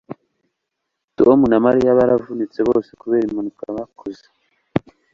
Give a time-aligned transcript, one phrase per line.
[1.17, 4.25] tom na mariya baravunitse bose kubera impanuka bakoze